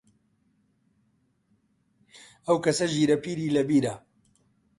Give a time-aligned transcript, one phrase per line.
[2.47, 3.95] ئەو کەسە ژیرە، پیری لە بیرە